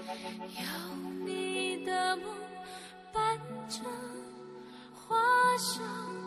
[0.00, 2.24] 有你的梦
[3.12, 3.80] 伴着
[4.94, 5.16] 花
[5.58, 6.19] 香。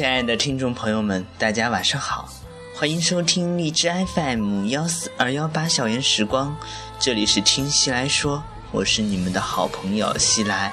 [0.00, 2.26] 亲爱的听众朋友们，大家晚上好，
[2.74, 6.56] 欢迎收听荔枝 FM 幺四二幺八校园时光，
[6.98, 10.72] 这里是听西来说，我是你们的好朋友西来。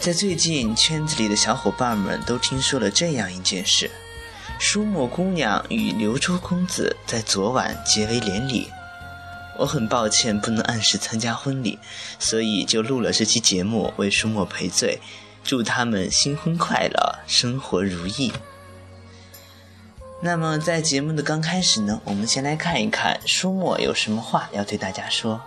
[0.00, 3.88] 在最近，圈子里的小伙伴们都听说了这样一件事：
[4.58, 8.68] 舒墨姑娘与刘周公子在昨晚结为连理。
[9.56, 11.78] 我很抱歉不能按时参加婚礼，
[12.18, 15.00] 所以就录了这期节目为舒墨赔罪，
[15.48, 18.30] 祝他们新婚快乐，生活如意。
[20.20, 25.40] 那么在节目的刚开始呢，我们先来看一看舒墨有什么话要对大家说。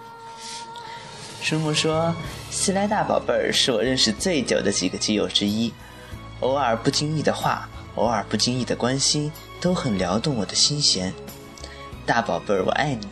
[1.44, 2.16] 舒墨说
[2.50, 5.72] ：“西来大宝贝儿是我认识最久的几个基友之一，
[6.40, 9.32] 偶尔不经意的话，偶尔不经意的关心，
[9.62, 11.14] 都很撩动我的心弦。
[12.08, 13.08] 大宝贝儿，我爱你。”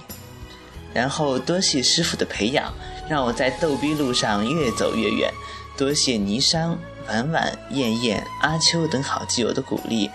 [0.92, 2.74] 然后多谢师傅的培养，
[3.08, 5.32] 让我在逗逼路上越走越远。
[5.80, 10.12] 多谢霓裳、婉婉、燕燕、阿秋等好基友的鼓励，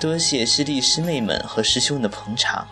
[0.00, 2.66] 多谢师弟师妹们和师兄的捧场。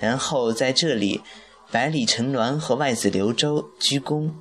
[0.00, 1.22] 然后在这里，
[1.70, 4.32] 百里陈鸾和外子刘周鞠躬，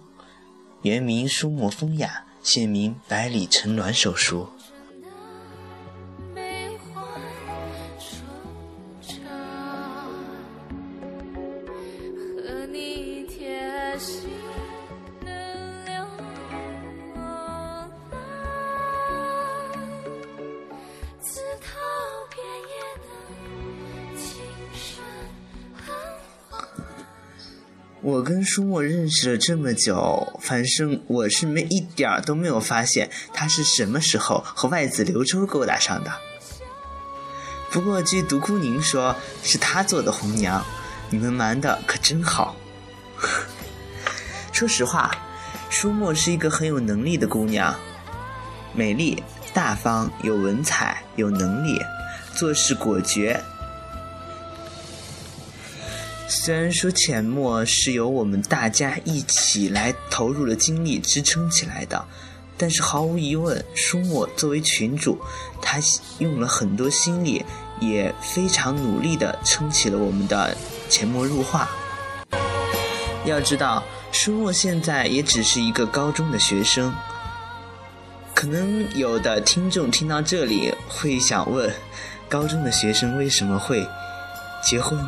[0.81, 4.49] 原名舒墨风雅，现名百里陈鸾手书。
[28.07, 36.13] 我跟舒墨认识了这么久，反正我是没一点儿都没有发现他是什么时候和外子刘周勾搭上的。
[37.69, 39.13] 不过据独孤宁说，
[39.43, 40.63] 是他做的红娘，
[41.09, 42.55] 你们瞒的可真好。
[44.53, 45.13] 说实话，
[45.69, 47.75] 舒墨是一个很有能力的姑娘，
[48.73, 49.21] 美丽、
[49.53, 51.77] 大方、有文采、有能力，
[52.33, 53.37] 做事果决，
[56.29, 62.05] 虽然说浅墨是由我们大家一起来投入了精力支撑起来的，
[62.57, 65.17] 但是毫无疑问，舒墨作为群主，
[65.61, 65.79] 他
[66.19, 67.45] 用了很多心力，
[67.79, 70.55] 也非常努力地撑起了我们的
[70.89, 71.69] 浅墨入画。
[73.23, 73.81] 要知道，
[74.11, 76.93] 舒墨现在也只是一个高中的学生，
[78.33, 81.73] 可能有的听众听到这里会想问：
[82.27, 83.87] 高中的学生为什么会
[84.61, 84.99] 结婚？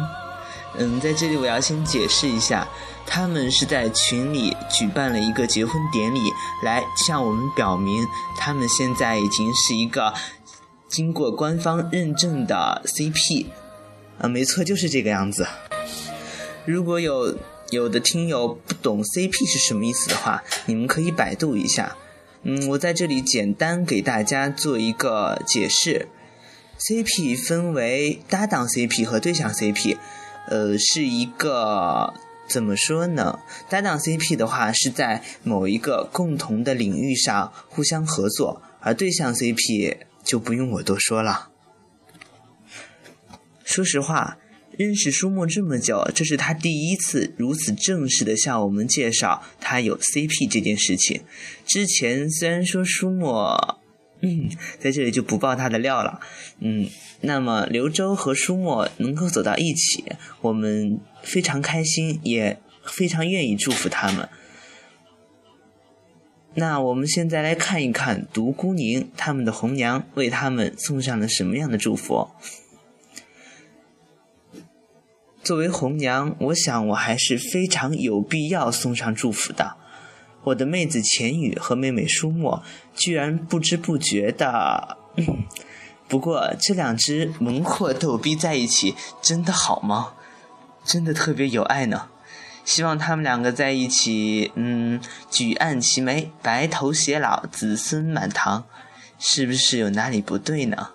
[0.77, 2.67] 嗯，在这里我要先解释一下，
[3.05, 6.31] 他们是在群里举办了一个结婚典礼，
[6.63, 8.05] 来向我们表明
[8.37, 10.13] 他们现在已经是一个
[10.87, 13.47] 经过官方认证的 CP。
[14.19, 15.47] 啊，没错，就是这个样子。
[16.65, 17.35] 如果有
[17.71, 21.95] 有的听友不懂 CP 是什么意思的话，你们可以百度一下。
[22.43, 26.07] 嗯，我在这里简单给大家做一个解释。
[26.79, 29.97] CP 分为搭档 CP 和对象 CP，
[30.49, 32.11] 呃，是一个
[32.49, 33.37] 怎么说呢？
[33.69, 41.49] 搭档 CP 的话是在某一个共同的领域上互相合作，而对象 CP 就不用我多说了。
[43.63, 44.39] 说实话，
[44.75, 51.21] 认识舒墨这么久，这是他第一次如此正式的向我们介绍他有 CP 这件事情。
[51.67, 53.78] 之前虽然说舒墨，
[54.21, 54.49] 嗯，
[54.79, 56.19] 在这里就不爆他的料了，
[56.59, 56.87] 嗯，
[57.21, 60.03] 那么刘周和舒墨能够走到一起，
[60.41, 64.27] 我们非常开心，也非常愿意祝福他们。
[66.55, 72.29] 那我们现在来看一看独孤宁他们的红娘为他们送上了什么样的祝福。
[75.41, 79.77] 作为红娘，我想我还是非常有必要送上祝福的。
[80.43, 82.63] 我的妹子浅雨和妹妹舒墨
[82.95, 84.97] 居然不知不觉的，
[86.07, 90.13] 不过这两只萌货逗逼在一起真的好吗？
[90.85, 92.07] 真的特别有爱呢。
[92.65, 98.65] 希望他们两个在一起，嗯，举案齐眉，白头偕老，子孙满堂，
[99.17, 100.89] 是不是有哪里不对呢？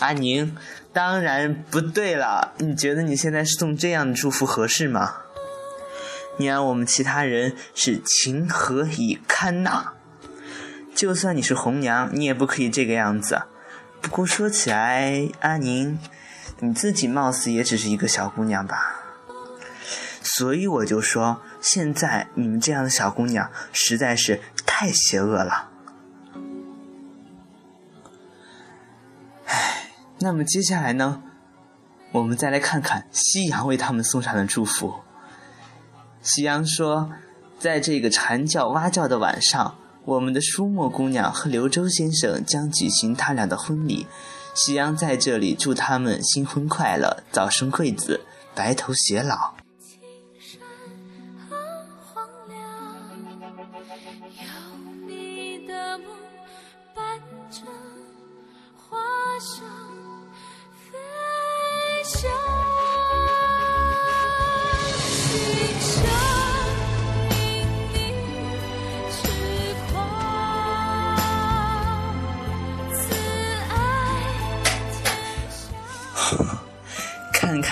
[0.00, 0.56] 阿宁，
[0.92, 2.52] 当然不对了。
[2.58, 5.23] 你觉得你现在送这样的祝福合适吗？
[6.38, 9.92] 你让我们其他人是情何以堪呐？
[10.94, 13.42] 就算你是红娘，你也不可以这个样子。
[14.00, 15.98] 不过说起来，阿宁，
[16.60, 19.00] 你自己貌似也只是一个小姑娘吧？
[20.22, 25.70] 所以我就说，现在你们这样的小姑娘实在是太邪恶了。
[29.46, 29.90] 唉，
[30.20, 31.22] 那么接下来呢？
[32.12, 35.00] 我们再来看看夕阳为他们送上的祝福。
[36.24, 37.10] 夕阳说，
[37.58, 39.76] 在这个蝉叫蛙叫的晚上。
[40.06, 44.06] 我们的舒墨姑娘和刘周先生将举行他俩的婚礼，
[44.54, 48.20] 夕阳在这里祝他们新婚快乐，早生贵子，
[48.54, 49.53] 白头偕老。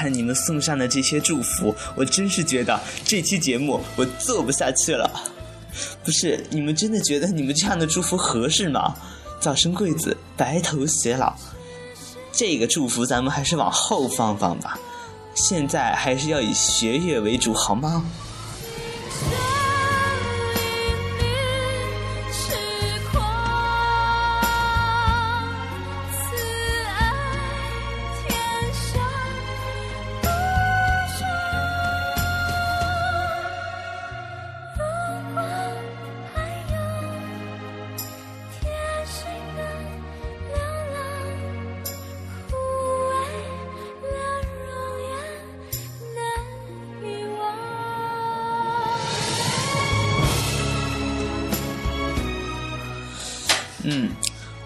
[0.03, 5.09] 看你们送上的这些祝福，我真是觉得这期节目我做不下去了。
[6.03, 8.97] 不是，你们真的觉得你们这样的祝福合适吗？
[9.41, 11.33] 早生贵子，白头偕老，
[12.33, 14.77] 这个祝福咱们还是往后放放吧。
[15.37, 18.05] 现在还是要以学业为主，好吗？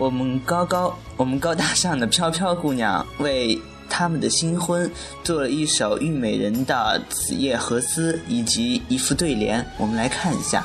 [0.07, 3.61] 我们高高，我们高大上的飘飘姑娘为
[3.91, 4.89] 他们的新婚
[5.25, 10.65] 做了一首《虞美人》的《子夜何思》以及一副对联，我们来看一下。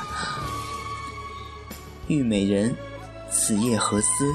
[2.06, 2.70] 虞美人》，
[3.32, 4.32] 子夜何思？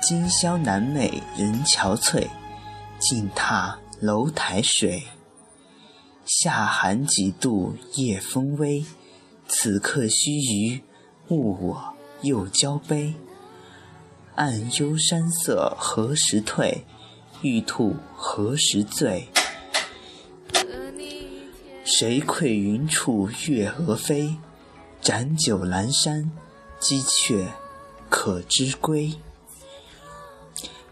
[0.00, 2.26] 今宵难寐人憔悴，
[2.98, 5.02] 静踏楼台水。
[6.24, 8.82] 夏寒几度夜风微，
[9.46, 10.80] 此刻须臾
[11.28, 13.12] 误我又交杯。
[14.36, 16.84] 暗幽山色何时退？
[17.42, 19.28] 玉兔何时醉？
[21.84, 24.34] 谁愧云处月娥飞？
[25.00, 26.32] 斩酒阑珊，
[26.80, 27.46] 鸡雀
[28.08, 29.14] 可知归？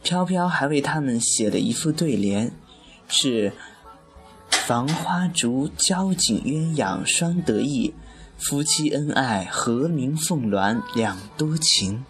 [0.05, 2.53] 飘飘还为他们写了一副对联，
[3.09, 3.53] 是
[4.67, 7.93] “防花烛交颈鸳鸯双得意，
[8.39, 12.05] 夫妻恩爱和鸣凤鸾两多情。”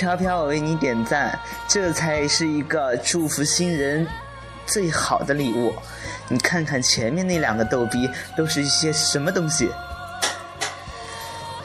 [0.00, 1.38] 飘飘，我为你点赞，
[1.68, 4.06] 这才是一个祝福新人
[4.64, 5.74] 最好的礼物。
[6.28, 9.70] 你看看前面那两个逗逼都是一些什么东西？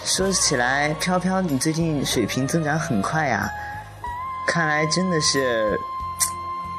[0.03, 3.49] 说起来，飘飘，你最近水平增长很快呀，
[4.45, 5.79] 看来真的是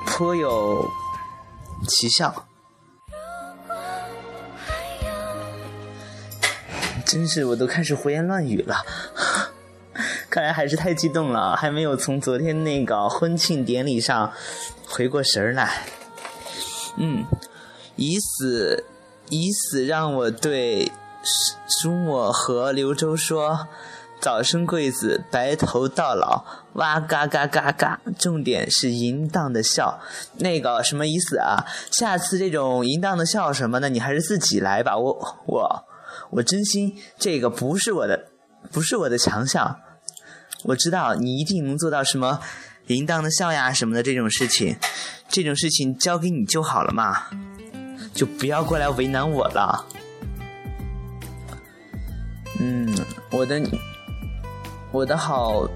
[0.05, 0.87] 颇有
[1.89, 2.35] 奇效。
[7.07, 8.77] 真是，我都开始胡言乱语了。
[10.37, 14.31] 看来还是太激动了，还没有从昨天那个婚庆典礼上
[14.87, 15.87] 回过神来。
[16.99, 17.25] 嗯，
[17.97, 18.85] 以死
[19.31, 23.67] 以死让我对舒舒沫和刘周说
[24.21, 26.45] ：“早生贵子，白头到老。”
[26.77, 27.99] 哇嘎嘎嘎嘎！
[28.19, 29.99] 重点是淫荡的笑，
[30.41, 31.65] 那个什么意思啊？
[31.91, 34.99] 下次这种淫荡的笑什么的，你还是自己来吧。
[34.99, 35.85] 我我
[36.29, 38.27] 我真心这个不是我的，
[38.71, 39.81] 不是我的强项。
[40.67, 42.41] 我知道你一定能做到什么
[42.89, 44.77] 淫荡的笑呀什么的这种事情，
[45.29, 47.27] 这种事情交给你就好了嘛，
[48.13, 49.87] 就不要过来为难我了。
[52.59, 52.89] 嗯，
[53.31, 53.63] 我的
[54.91, 55.69] 我的好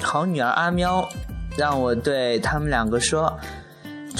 [0.00, 1.08] 好女儿阿喵，
[1.56, 3.38] 让我对他们两个说，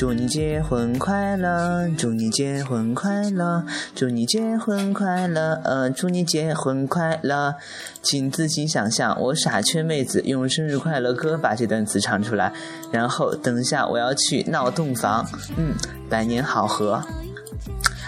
[0.00, 7.54] 祝你结婚快乐，祝你结婚快乐，祝你结婚快乐，呃，祝你结婚快乐。
[8.00, 12.50] 请自行想象，我傻缺妹子用生日快乐歌把这段词唱出来，
[12.90, 15.28] 然后等一下我要去闹洞房，
[15.58, 15.74] 嗯，
[16.08, 17.04] 百年好合。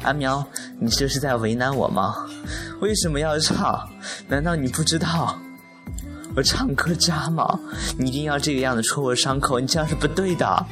[0.02, 0.42] 阿喵，
[0.80, 2.14] 你这是在为难我吗？
[2.80, 3.86] 为什么要唱？
[4.28, 5.38] 难道你不知道
[6.34, 7.60] 我唱歌渣吗？
[7.98, 10.66] 你一定要这个样子戳我伤口，你这样是不对的。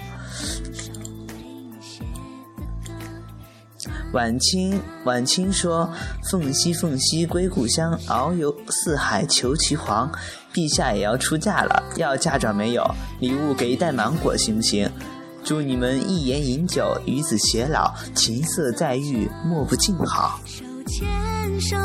[4.13, 5.89] 晚清，晚清说
[6.29, 10.11] ：“凤兮凤兮归故乡，遨游四海求其凰。
[10.53, 12.85] 陛下也要出嫁了，要嫁妆没有？
[13.21, 14.91] 礼物给一袋芒果行不行？
[15.45, 21.77] 祝你们一言饮酒，与子偕老，琴瑟在御，莫不静好。”手牵手，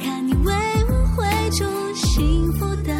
[0.00, 0.54] 看你为
[0.88, 1.64] 我绘出
[1.94, 2.94] 幸福的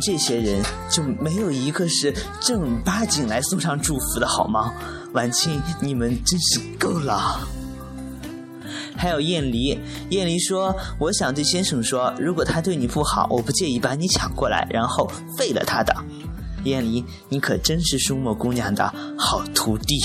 [0.00, 4.72] 这些人就没有一个是正儿八经来送上祝福的好吗？
[5.12, 7.40] 晚清，你们真是够了。
[8.96, 9.78] 还有燕离，
[10.10, 15.94] 燕离说：“我想对先生说，如果他对你不好，我不介意把你抢过来，然后废了他的。”
[16.64, 20.04] 燕离，你可真是舒墨姑娘的好徒弟。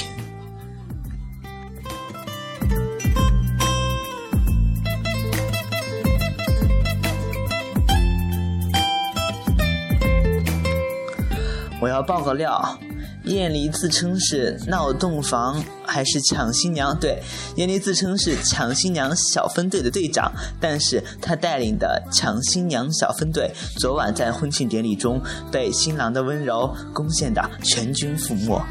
[11.96, 12.78] 要爆个料，
[13.24, 16.94] 燕离自称是闹洞房还是抢新娘？
[17.00, 17.22] 对，
[17.56, 28.62] 燕离自称是抢新娘小分队的队长，但是他带领的抢新娘小分队昨晚在婚庆典礼中被新郎的温柔攻陷的全军覆没。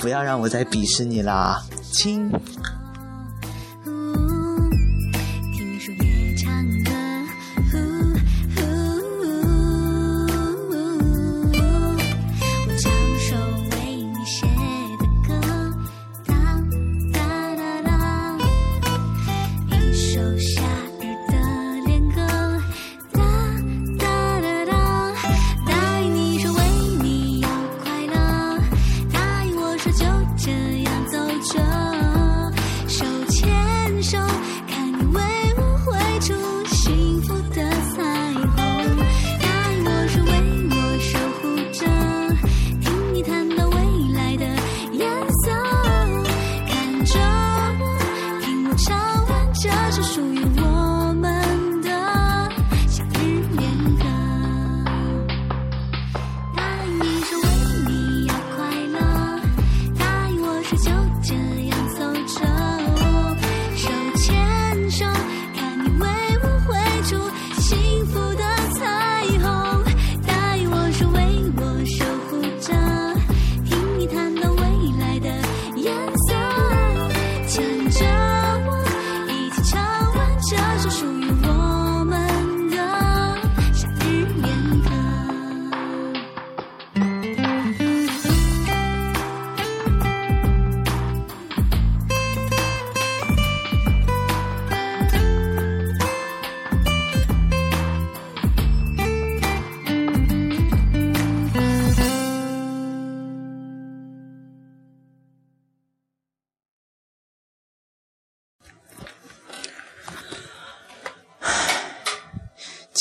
[0.00, 1.60] 不要让我再鄙视你啦，
[1.92, 2.30] 亲！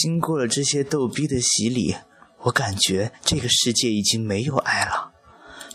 [0.01, 1.95] 经过了这些逗逼的洗礼，
[2.39, 5.11] 我感觉这个世界已经没有爱了。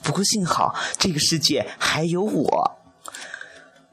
[0.02, 2.72] 不过幸好这个世界还有我。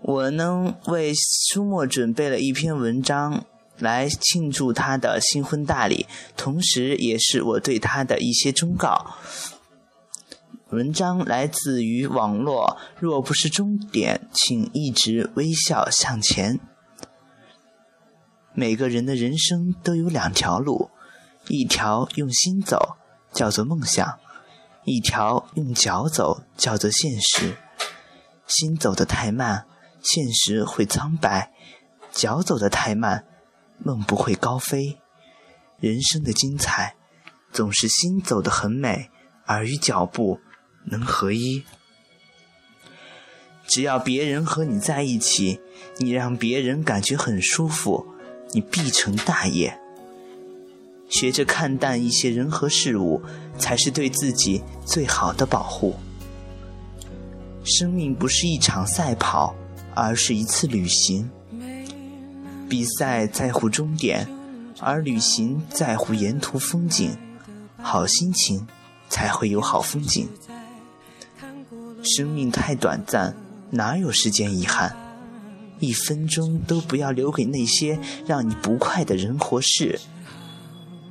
[0.01, 3.45] 我呢为舒墨准备了一篇文章
[3.77, 9.15] 来庆祝他的新婚大礼，同时也是我对他的一些忠告。
[10.71, 16.59] 文章来自于网络，若不是终点，请一直微笑向前。
[18.55, 20.91] 每个人的人生都有两条路，
[21.47, 22.97] 一条用心走，
[23.33, 24.19] 叫做梦想；
[24.85, 27.57] 一条用脚走，叫做现实。
[28.45, 29.65] 心走得太慢，
[30.03, 31.49] 现实会苍白；
[32.11, 33.25] 脚走得太慢，
[33.79, 34.99] 梦不会高飞。
[35.79, 36.95] 人生的精彩，
[37.51, 39.09] 总是心走得很美，
[39.45, 40.39] 而与脚步
[40.85, 41.63] 能合一。
[43.65, 45.59] 只要别人和你在一起，
[45.97, 48.12] 你让别人感觉很舒服，
[48.53, 49.77] 你必成大业。
[51.09, 53.21] 学着看淡一些人和事物，
[53.57, 55.95] 才是对自己最好的保护。
[57.63, 59.53] 生命不是一场赛跑，
[59.93, 61.29] 而是一次旅行。
[62.67, 64.27] 比赛在乎终点，
[64.79, 67.15] 而旅行在乎沿途风景，
[67.79, 68.65] 好心情
[69.07, 70.27] 才会有好风景。
[72.03, 73.35] 生命太短暂，
[73.69, 74.95] 哪有时间遗憾？
[75.79, 79.99] 一分钟都不要留给那些让你不快的人或事。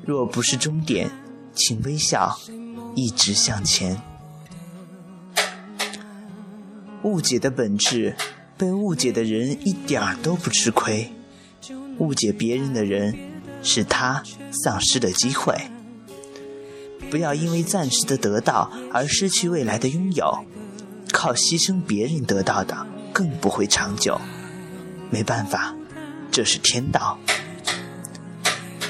[0.04, 1.10] 若不是终点，
[1.54, 2.38] 请微笑，
[2.94, 4.00] 一直向前。
[7.02, 8.16] 误解的本质，
[8.56, 11.12] 被误解的人一点儿都不吃亏。
[11.98, 13.16] 误解别人的人，
[13.62, 15.54] 是他丧失了机会。
[17.10, 20.44] 不要因为暂时的得到而失去未来的拥有。
[21.12, 24.18] 靠牺牲别人得到的，更不会长久。
[25.12, 25.74] 没办法，
[26.30, 27.18] 这是天道。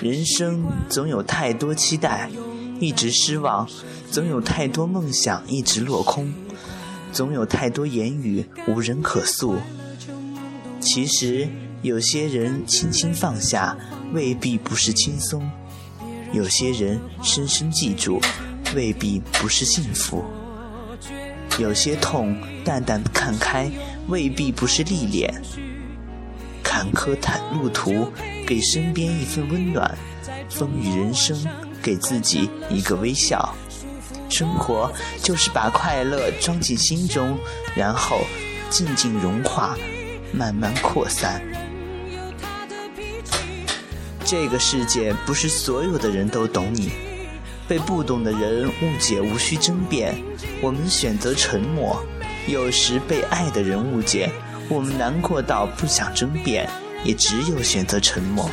[0.00, 2.30] 人生总有太多期待，
[2.78, 3.66] 一直失望；
[4.08, 6.32] 总有太多梦想，一直落空。
[7.12, 9.56] 总有太多言语无人可诉。
[10.78, 11.48] 其实
[11.82, 13.76] 有些人轻轻放下，
[14.12, 15.42] 未必不是轻松；
[16.32, 18.20] 有些人深深记住，
[18.76, 20.24] 未必不是幸福。
[21.58, 23.68] 有些痛淡淡看开，
[24.06, 25.34] 未必不是历练。
[26.72, 28.10] 坎坷坦路途，
[28.46, 29.86] 给身边一份温暖；
[30.48, 31.36] 风雨人生，
[31.82, 33.54] 给自己一个微笑。
[34.30, 34.90] 生活
[35.22, 37.38] 就是把快乐装进心中，
[37.76, 38.22] 然后
[38.70, 39.76] 静静融化，
[40.32, 41.42] 慢慢扩散。
[44.24, 46.90] 这个世界不是所有的人都懂你，
[47.68, 50.14] 被不懂的人误解无需争辩，
[50.62, 52.02] 我们选择沉默。
[52.48, 54.32] 有时被爱的人误解，
[54.68, 56.68] 我们难过到不想争辩，
[57.04, 58.50] 也只有选择沉默。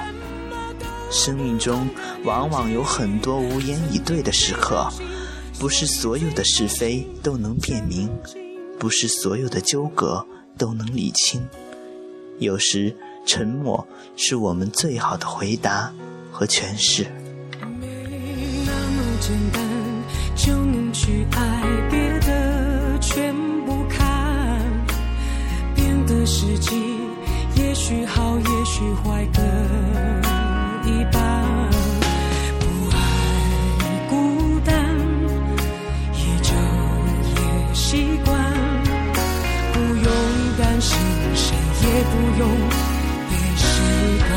[1.12, 1.88] 生命中
[2.24, 4.89] 往往有很多无言以对的时刻。
[5.60, 8.10] 不是所有的是非都能辨明，
[8.80, 10.26] 不是所有的纠葛
[10.58, 11.45] 都能理清。
[12.38, 12.95] 有时
[13.26, 15.91] 沉默是我们最好的回答
[16.32, 17.06] 和诠释。
[26.30, 26.76] 时机，
[27.56, 29.42] 也许好，也许坏各
[30.88, 31.20] 一半。
[32.60, 32.65] 不
[32.96, 32.98] 爱
[34.08, 34.72] 孤单，
[36.13, 36.54] 也就
[37.34, 38.30] 也习惯。
[39.74, 40.06] 不用
[40.60, 40.96] 担心，
[41.34, 42.48] 谁也不用
[43.28, 43.65] 被习
[44.30, 44.32] 惯。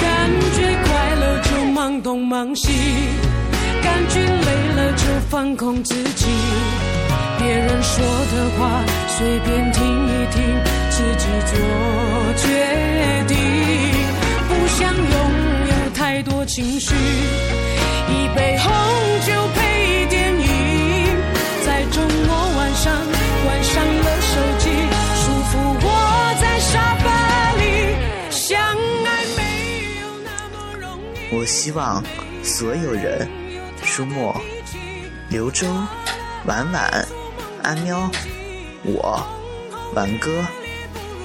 [0.00, 0.06] 感
[0.54, 0.56] 觉
[0.86, 2.70] 快乐就忙东忙西，
[3.82, 6.26] 感觉累了就放空自己。
[7.40, 8.67] 别人说的话
[9.18, 10.40] 随便听一听，
[10.90, 11.58] 自己做
[12.36, 12.46] 决
[13.26, 13.36] 定。
[14.48, 15.06] 不想拥
[15.66, 18.70] 有太多情绪，一杯红
[19.26, 20.46] 酒配电影，
[21.66, 22.28] 在周末
[22.58, 22.94] 晚上
[23.42, 24.70] 关上了手机，
[25.16, 25.86] 舒服窝
[26.40, 27.06] 在沙发
[27.56, 27.96] 里，
[28.30, 29.40] 相爱没
[30.00, 31.36] 有那么容易。
[31.36, 32.00] 我希望
[32.44, 33.28] 所有人，
[33.82, 34.40] 舒沫、
[35.28, 35.66] 刘洲、
[36.46, 37.04] 婉婉、
[37.64, 38.08] 阿喵、
[38.84, 39.26] 我、
[39.94, 40.44] 婉哥、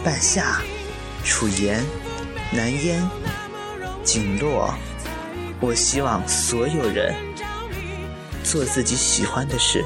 [0.03, 0.61] 半夏、
[1.23, 1.83] 楚言、
[2.51, 3.01] 南烟、
[4.03, 4.73] 景洛，
[5.59, 7.15] 我希望所有人
[8.43, 9.83] 做自己喜欢的事，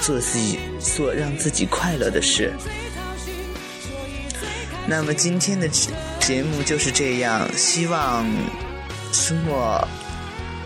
[0.00, 2.52] 做自己做让自己快乐的事。
[4.86, 5.68] 那么今天的
[6.18, 8.26] 节目就是这样，希望
[9.12, 9.86] 苏沫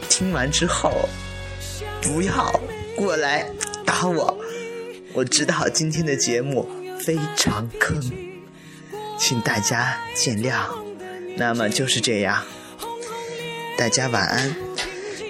[0.08, 1.08] 听完之后
[2.00, 2.60] 不要
[2.96, 3.46] 过来
[3.84, 4.34] 打我。
[5.16, 6.68] 我知道今天的节目
[7.00, 7.98] 非常坑，
[9.18, 10.66] 请大家见谅。
[11.38, 12.44] 那么就是这样，
[13.78, 14.54] 大家晚安。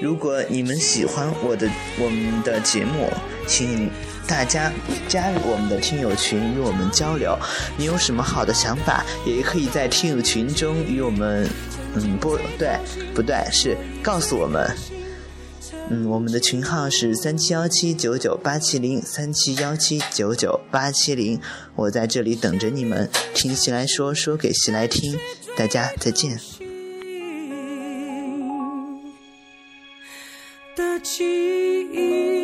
[0.03, 1.71] 如果你们喜欢我的
[2.01, 3.09] 我们的节目，
[3.47, 3.89] 请
[4.27, 4.73] 大家
[5.07, 7.39] 加入我们的听友群与我们交流。
[7.79, 11.49] 你有什么好的想法，也可以在听友群中与我们，
[11.95, 12.77] 嗯，不对，
[13.15, 14.69] 不对，是告诉我们。
[15.89, 21.41] 嗯，我们的群号是三七幺七九九八七零三七幺七九九八七零，
[21.77, 23.09] 我在这里等着你们。
[23.35, 25.17] 听西来说，说给西来听。
[25.57, 26.41] 大家再见。
[30.75, 31.25] 的记
[31.93, 32.36] 忆。